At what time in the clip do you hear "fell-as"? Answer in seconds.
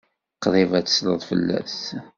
1.29-1.79